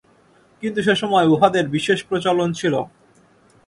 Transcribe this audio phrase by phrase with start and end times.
[0.63, 2.73] কিন্তু সে সময় উহাদের বিশেষ প্রচলন ছিল।